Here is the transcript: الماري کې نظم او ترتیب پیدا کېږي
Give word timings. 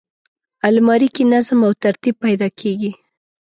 الماري 0.67 1.07
کې 1.15 1.23
نظم 1.33 1.59
او 1.67 1.71
ترتیب 1.83 2.15
پیدا 2.25 2.47
کېږي 2.59 2.91